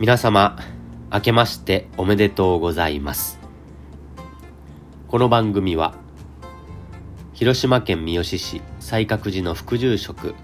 [0.00, 0.56] 皆様、
[1.12, 3.40] 明けましておめでとうございます。
[5.08, 5.96] この番組は、
[7.32, 10.36] 広島県三次市西角寺の副住職、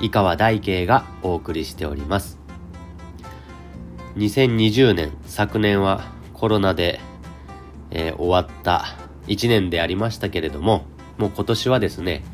[0.00, 2.38] 井川大慶がお送りしております。
[4.16, 6.00] 2020年、昨年は
[6.32, 6.98] コロナで、
[7.90, 8.86] えー、終わった
[9.26, 10.86] 1年でありましたけれども、
[11.18, 12.24] もう今年はですね、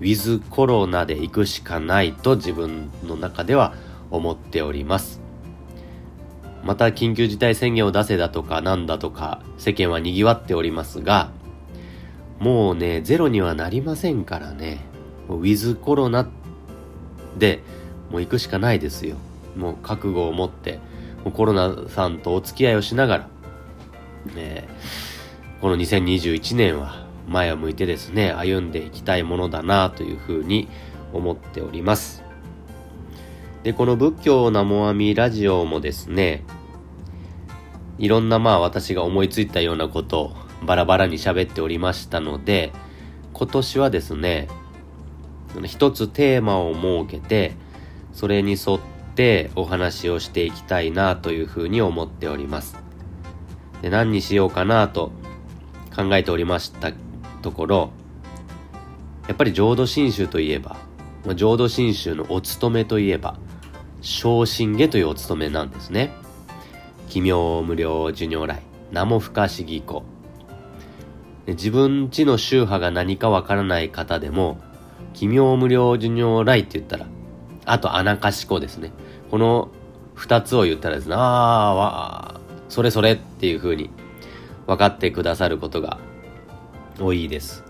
[0.00, 3.74] ウィズコロナで行くしかないと自分の中では
[4.10, 5.23] 思っております。
[6.64, 11.30] また緊急事態宣言を出せだとかなんだとか世間は賑わっておりますが、
[12.38, 14.80] もうね、ゼロにはなりませんからね。
[15.28, 16.28] ウィズコロナ
[17.38, 17.62] で
[18.10, 19.16] もう行くしかないですよ。
[19.56, 20.78] もう覚悟を持って、
[21.24, 23.28] もうコロナさんとお付き合いをしながら、
[24.34, 24.68] ね、
[25.60, 30.68] この2021年は前を向いてですね、歩んでいきたいものだなというふうに
[31.12, 32.22] 思っております。
[33.62, 36.44] で、この仏教なもあみラジオもですね、
[37.98, 42.72] いろんなまあ私が思いついたようなことをバラバラに喋っておりましたので、
[43.32, 44.48] 今年はですね、
[45.64, 47.56] 一つテーマを設けて、
[48.12, 48.78] それに沿っ
[49.14, 52.76] てお話をしていきたいなというふうに思っております。
[53.82, 55.12] で何にしようかなと
[55.94, 56.92] 考えておりました
[57.42, 57.90] ところ、
[59.28, 60.76] やっぱり浄土真宗といえば、
[61.36, 63.36] 浄土真宗のお勤めといえば、
[64.00, 66.12] 昇進下というお務めなんですね。
[67.08, 70.02] 奇妙無料授業来、名も不可思議子。
[71.46, 74.60] 自分ちの宗派が何かわからない方でも、
[75.12, 77.06] 奇妙無料授業来って言ったら、
[77.66, 78.92] あと穴賢ですね。
[79.30, 79.68] この
[80.14, 83.90] 二つを言ったらですね、ああ、わそれそれっていう風に
[84.66, 85.98] 分かってくださることが
[87.00, 87.64] 多いです。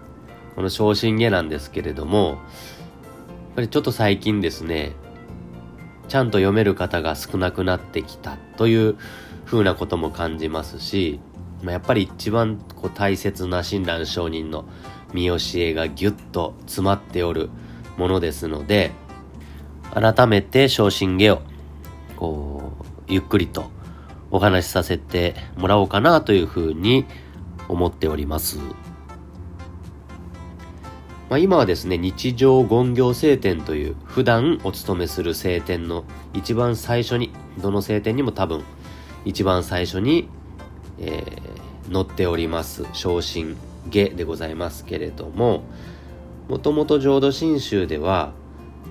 [0.54, 2.36] この昇進下なんですけれども、やっ
[3.56, 4.92] ぱりちょっと最近ですね、
[6.08, 8.96] ちゃんと読める方が少なくなってきたという
[9.44, 11.20] 風なことも感じますし、
[11.62, 14.66] まあ、やっぱり一番こう大切な親鸞上人の
[15.12, 17.48] 見教えがぎゅっと詰まっておる
[17.96, 18.90] ものですので、
[19.92, 21.42] 改めて昇進下を、
[22.16, 23.70] こう、ゆっくりと
[24.30, 27.06] お話しさせてもらおうかなというふうに
[27.68, 28.58] 思っております。
[31.34, 38.62] まあ、今はですね、日常言行聖典という普段お勤めする聖典の一番最初に、どの聖典にも多分
[39.24, 40.28] 一番最初に、
[41.00, 43.56] えー、載っております昇進
[43.90, 45.64] 下でございますけれども、
[46.48, 48.32] もともと浄土真宗では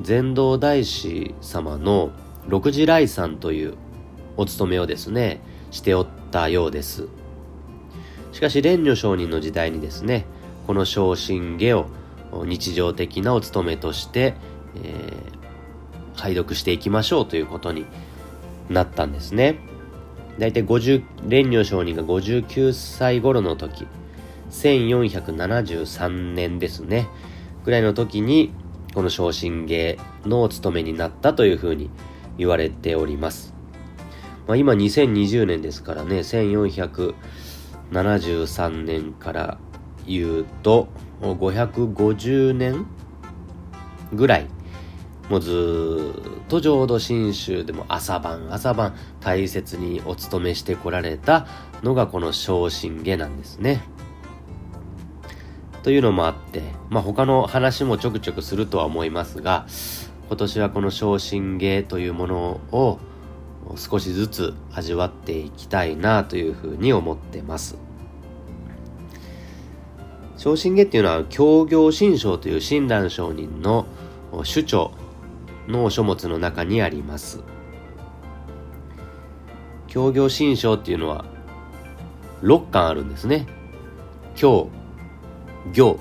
[0.01, 2.11] 禅道大師様の
[2.49, 3.75] 六次来さんという
[4.35, 5.39] お勤めをですね、
[5.71, 7.07] しておったようです。
[8.33, 10.25] しかし蓮如上人の時代にですね、
[10.67, 11.85] この昇進下を
[12.45, 14.35] 日常的なお勤めとして、
[14.75, 17.85] えー、拝読していきましょうということに
[18.69, 19.59] なったんですね。
[20.39, 23.87] だいたい50、蓮如上人が59歳頃の時、
[24.49, 27.07] 1473年ですね。
[27.63, 28.53] ぐらいの時に、
[28.93, 31.89] この昇進芸のお勤めになったというふうに
[32.37, 33.53] 言われております。
[34.47, 39.57] まあ、今2020年ですからね、1473年から
[40.07, 40.87] 言うと、
[41.21, 42.85] 550年
[44.13, 44.47] ぐらい、
[45.29, 46.13] もうず
[46.45, 51.47] っと浄土真宗でも朝晩朝晩大切にお勤めしてこられた
[51.81, 53.81] のがこの昇進下なんですね。
[55.81, 59.65] というのもあって、まあ、他の話もちょくちょくするとは思いますが、
[60.27, 62.99] 今年はこの昇進下というものを
[63.75, 67.77] 少しずつ味わっていきたいなというふうに思ってます。
[70.43, 73.85] 昇進下っていうのは、協業新書という親鸞上人の
[74.43, 74.91] 主張
[75.69, 77.39] の書物の中にあります。
[79.87, 81.23] 協業新書っていうのは、
[82.41, 83.47] 6巻あるんですね。
[84.35, 84.67] 教、
[85.71, 85.97] 行、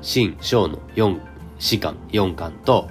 [0.00, 1.20] 新、章の4、
[1.58, 2.88] 四巻、4巻と、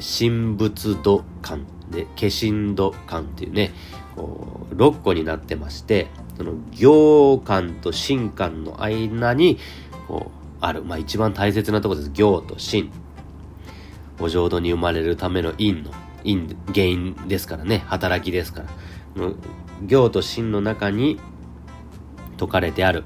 [0.00, 3.70] 神仏土巻で、化身土巻っていうね、
[4.16, 6.08] 6個になってまして、
[6.38, 9.58] その行巻と神巻の間に
[10.12, 10.30] こう、
[10.60, 10.84] ある。
[10.84, 12.10] まあ一番大切なとこです。
[12.10, 12.92] 行と真。
[14.20, 15.90] お浄土に生まれるための因の、
[16.22, 17.78] 因、原因ですからね。
[17.86, 18.64] 働きですか
[19.16, 19.30] ら。
[19.86, 21.18] 行と真の中に
[22.38, 23.04] 説かれてある、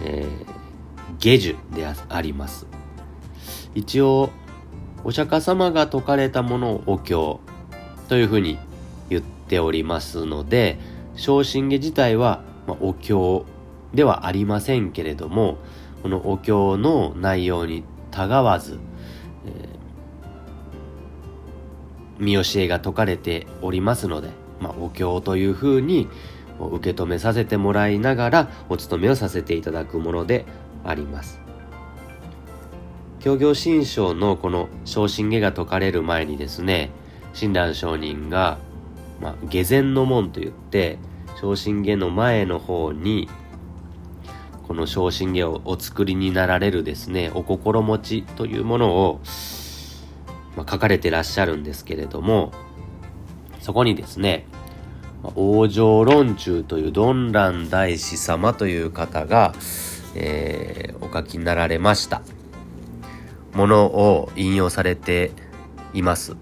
[0.00, 2.66] えー、下樹であります。
[3.76, 4.30] 一応、
[5.04, 7.40] お釈迦様が説かれたものをお経
[8.08, 8.58] というふうに
[9.10, 10.80] 言っておりますので、
[11.14, 13.46] 昇進下自体は、まあ、お経
[13.94, 15.58] ではありませんけれども、
[16.02, 18.78] このお経の内容にたがわず、
[19.46, 26.08] えー、見教えが説かれておりますので、まあ、お経というふうに
[26.58, 30.44] 受け止めさせてもらいながらお勤めをさせていただくもので
[30.84, 31.40] あります。
[33.20, 36.90] 教行新章のこの昇進下が解かれる前にですね、
[37.34, 38.58] 親鸞上人が、
[39.20, 40.98] まあ、下前の門といって、
[41.40, 43.28] 昇進下の前の方に、
[44.72, 49.20] この昇進下をお作りになられるですね、お心持ちというものを、
[50.56, 52.52] まあ、書かれてらっしゃるんですけれども、
[53.60, 54.46] そこにですね、
[55.34, 59.52] 王城論中というドンラン大師様という方が、
[60.14, 62.22] えー、お書きになられました
[63.52, 65.32] ものを引用されて
[65.92, 66.34] います。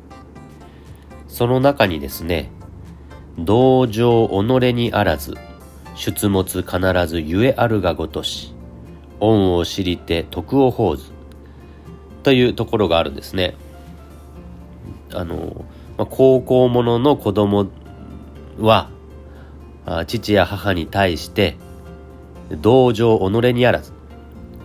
[1.26, 2.52] その中にですね、
[3.40, 5.34] 道場己にあらず、
[6.00, 8.54] 出没必ずゆえあるがごとし、
[9.20, 11.12] 恩を知りて徳を報ず、
[12.22, 13.54] というところがあるんですね。
[15.12, 15.62] あの、
[15.98, 17.66] まあ、高校者の子供
[18.58, 18.88] は、
[20.06, 21.58] 父や母に対して、
[22.50, 23.92] 道場己にあらず、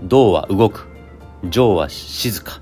[0.04, 0.88] 道は動く、
[1.50, 2.62] 情は静か。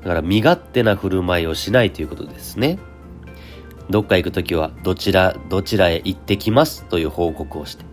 [0.00, 2.78] だから身勝手な振る舞いをしないということですね。
[3.92, 7.84] どっか行くときは、どちら、どちらへ行ってきますという報告をして、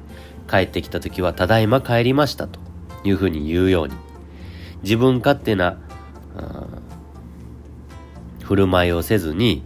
[0.49, 2.61] 帰ってきたときは、ただいま帰りましたと
[3.03, 3.93] いうふうに言うように、
[4.81, 5.77] 自分勝手な、
[8.41, 9.61] 振る舞いをせずに、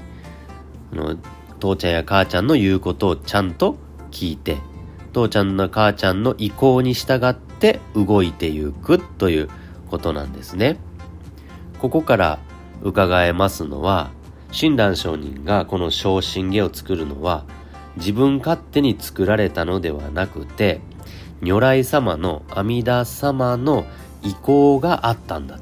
[0.91, 1.17] あの、
[1.59, 3.77] 父ちゃんや母ちゃんの言うことをちゃんと
[4.09, 4.57] 聞いて、
[5.13, 9.49] 父ちゃんの母ちゃんの意向に従って動いてゆくという
[9.91, 10.77] ことなんですね。
[11.77, 12.39] ここから
[12.81, 14.09] 伺えますのは、
[14.53, 17.43] 親鸞上人がこの昇進下を作るのは
[17.97, 20.79] 自分勝手に作られたのではなくて
[21.41, 23.85] 如来様の阿弥陀様の
[24.21, 25.59] 意向があったんだ。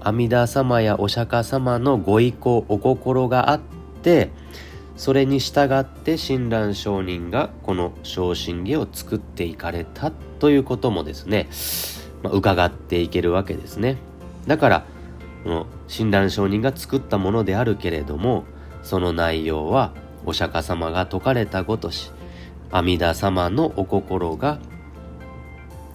[0.00, 3.60] 阿弥陀様やお釈迦様のご意向お心があっ
[4.02, 4.30] て
[4.96, 11.48] それに従って親鸞上人がこの昇進下を作っていかれたということもですね、
[12.22, 13.98] まあ、伺っていけるわけですね。
[14.46, 14.84] だから
[15.44, 18.44] の親鸞上人が作ったものであるけれども
[18.82, 19.92] その内容は
[20.26, 22.10] お釈迦様が説かれたごとし
[22.70, 24.58] 阿弥陀様のお心が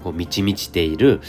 [0.03, 1.21] こう満ち満ちている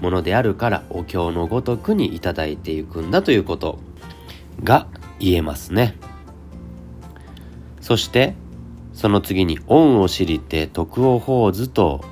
[0.00, 3.78] ものであるからお経のごとくにいただいていくんだということ
[4.62, 5.96] が言えますね。
[7.80, 8.34] そして
[8.92, 12.04] その次に恩を知りて徳を報ずと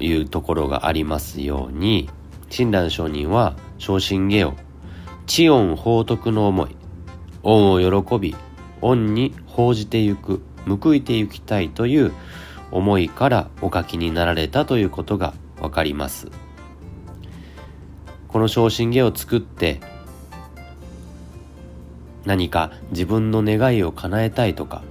[0.00, 2.08] いうところがありますように
[2.48, 4.54] 親鸞上人は昇進下を、
[5.26, 6.76] 知恩報徳の思い、
[7.42, 8.34] 恩を喜び、
[8.80, 12.12] 恩に報じてゆく、報いてゆきたいという
[12.70, 16.30] 思いからお書きになられたということがわかります。
[18.28, 19.80] この昇進下を作って
[22.26, 24.82] 何か自分の願いを叶えたいとか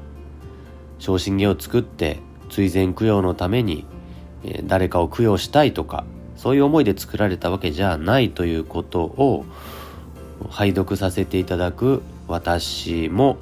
[0.97, 3.85] 昇進下を作って追善供養のために
[4.63, 6.05] 誰かを供養したいとか
[6.35, 9.45] そういう思いで作られたわけじゃないということを
[10.49, 13.37] 拝読させていただく私も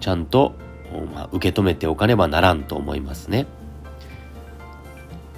[0.00, 0.54] ちゃんと、
[1.14, 3.46] まあ、受け止めておかねばならんと思いますね。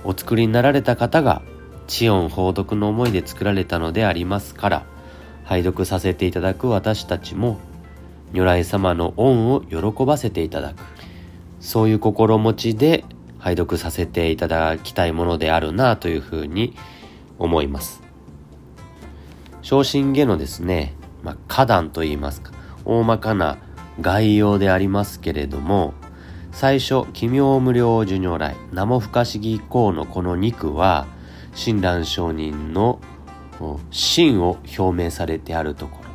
[0.04, 1.42] お作りになられた方が
[1.86, 4.86] 知恩報読の思いで作られたのでありますから
[5.44, 7.58] 拝読させていただく私たちも
[8.32, 10.82] 如来様の恩を喜ばせていただく
[11.60, 13.04] そういう心持ちで
[13.46, 16.76] 拝読させていただきたいものであるなというふうに
[17.38, 18.02] 思います。
[19.62, 22.50] 昇進下のですね、まあ、花壇といいますか、
[22.84, 23.58] 大まかな
[24.00, 25.94] 概要でありますけれども、
[26.50, 31.06] 最初、奇妙無料寿如来、名も不可思議項のこの肉は、
[31.54, 33.00] 親鸞上人の
[33.92, 36.10] 真を表明されてあるところ、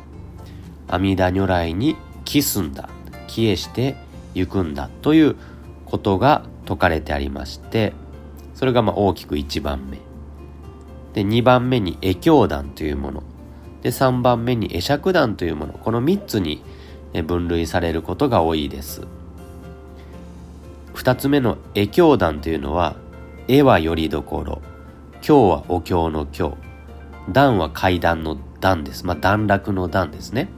[0.94, 1.96] 阿弥陀如来に
[2.26, 2.90] 帰すんだ、
[3.26, 3.96] 帰依して
[4.34, 5.36] 行くんだという
[5.86, 7.92] ことが説かれてありまして、
[8.54, 9.98] それがまあ大きく1番目。
[11.14, 13.22] で、2番目に絵教団というもの。
[13.82, 15.72] で、3番目に絵釈団というもの。
[15.74, 16.62] この3つに
[17.26, 19.02] 分類されることが多いです。
[20.94, 22.96] 2つ目の絵教団というのは、
[23.48, 24.62] 絵はよりどころ、
[25.20, 26.56] 経はお経の経、
[27.30, 29.04] 段は階段の段です。
[29.04, 30.48] まあ、段落の段ですね。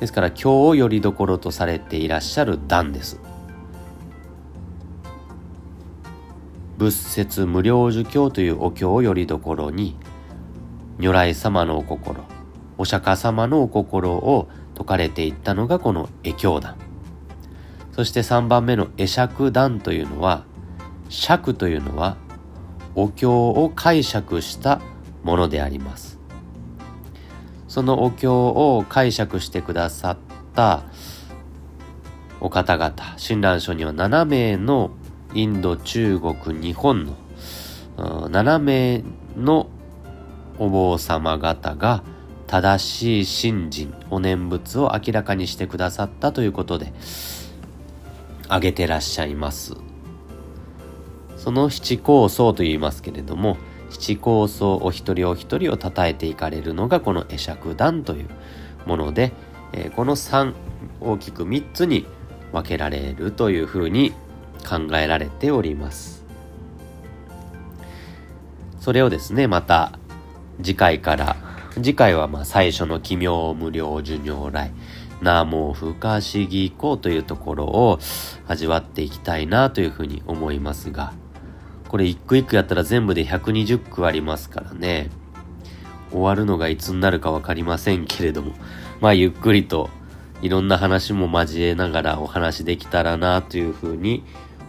[0.00, 3.20] ですから、経をよりどころとされていらっしゃる段です。
[6.78, 9.96] 仏説無料寿経というお経をよりどころに、
[10.98, 12.24] 如来様のお心、
[12.78, 16.76] お釈迦様のお心を説かれていったのがこの絵経団。
[17.90, 20.44] そして3番目の絵釈団というのは、
[21.08, 22.16] 釈というのは
[22.94, 24.80] お経を解釈した
[25.24, 26.20] ものであります。
[27.66, 30.18] そのお経を解釈してくださっ
[30.54, 30.84] た
[32.40, 34.92] お方々、親鸞書には7名の
[35.34, 37.16] インド、中国、日本の
[37.96, 39.04] 7名
[39.36, 39.68] の
[40.58, 42.02] お坊様方が
[42.46, 46.92] 正しい信心、お念仏を明らかにしてくださったということで、
[48.44, 49.76] 挙げてらっしゃいます。
[51.36, 53.58] その七構想と言いますけれども、
[53.90, 58.28] 七構想お一人お一人を称えていかれるのがこの会釈団という
[58.86, 59.32] もので、
[59.72, 60.54] えー、この3
[61.00, 62.06] 大きく3つに
[62.52, 64.12] 分けられるというふうに
[64.66, 66.24] 考えられております。
[68.80, 69.98] それをですね、また
[70.62, 71.36] 次回から、
[71.74, 74.72] 次回はまあ最初の奇妙無料授業来、
[75.20, 77.98] ナモ不可思議行というところを
[78.46, 81.12] 味わっていきたいなというふうに思いますが、
[81.88, 85.10] これ一句一句やったら全部で120句ありますからね。
[86.10, 88.52] 終わるのがいつになるかわかりませんけれども、
[89.00, 89.90] まあゆっくりと
[90.40, 94.24] いろんな話も交えながらお話できたらなというふうに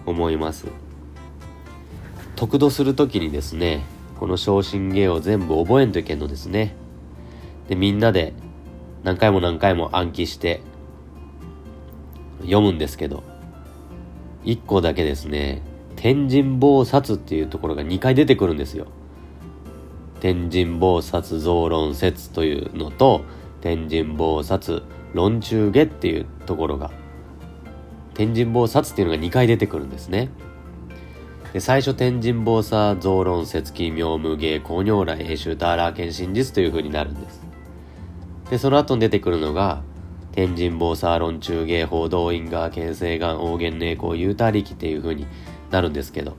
[0.09, 0.67] 思います。
[2.35, 3.83] 得度するときにですね、
[4.19, 6.75] この昇進芸を全部覚えんといけんのですね。
[7.67, 8.33] で、みんなで
[9.03, 10.61] 何回も何回も暗記して
[12.41, 13.23] 読むんですけど、
[14.43, 15.61] 一個だけですね、
[15.95, 18.87] 天神菩薩っていうところが2回出てくるんですよ。
[20.19, 23.21] 天神菩薩増論説というのと、
[23.61, 26.91] 天神菩薩論中下っていうところが、
[28.19, 30.27] 天神菩薩っていうのが2回出てくるんですね。
[31.53, 37.41] で最初天神菩薩増論説奇妙無芸光如来永州ターラー検真実という風になるんです。
[38.49, 39.83] で、その後に出てくるのが、
[40.33, 45.25] 天神菩薩論中芸法動員が県西岩王元栄光有他力っていう風に
[45.71, 46.35] なるんですけど、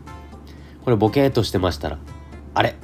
[0.84, 1.98] これボケーっとしてましたら、
[2.52, 2.76] あれ？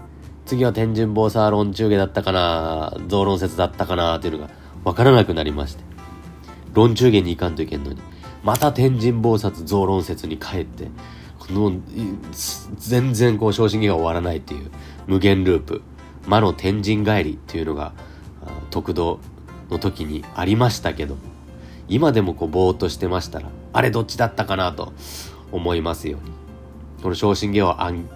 [0.47, 4.50] 次は天神坊さ論中下だったかな増論説だったかなっていうのが
[4.85, 5.85] わからなくなりまして。
[6.73, 7.99] 論中下に行かんといけんのに、
[8.47, 10.88] また天神菩薩増論説に帰って、
[11.41, 11.73] この、
[12.79, 14.71] 全然こう昇進期が終わらないっていう
[15.09, 15.83] 無限ループ、
[16.29, 17.93] 魔の天神帰りっていうのが、
[18.71, 19.19] 特道
[19.69, 21.17] の時にありましたけど、
[21.88, 24.93] 今でもこうぼーっとしてましたら、あれどっちだったかなと
[25.50, 26.33] 思いますように。
[27.03, 28.09] この昇進芸を暗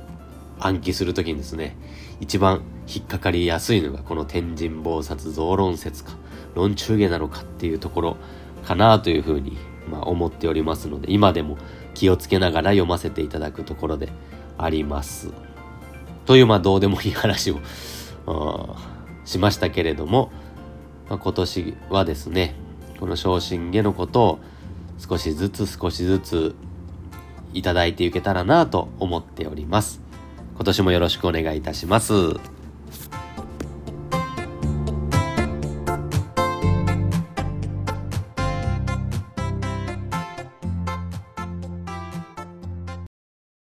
[0.60, 1.76] 暗記するときにですね、
[2.20, 6.12] 一番引っかかりやすいのがこの天神菩薩増論説か、
[6.54, 8.16] 論中芸なのかっていうところ
[8.64, 9.58] かなというふうに、
[9.90, 11.58] まあ、思っておりますので、今でも
[11.94, 14.08] 気をつけながら読ませていただくところで
[14.56, 15.30] あります。
[16.26, 17.58] という、まあ、どうでもいい話を
[19.24, 20.30] しましたけれども、
[21.08, 22.54] まあ、今年はですね、
[22.98, 24.38] この昇進下のことを
[24.98, 26.54] 少しずつ少しずつ
[27.52, 30.00] いただいていけたらなと思っております。
[30.54, 32.59] 今年もよろしくお願いいたします。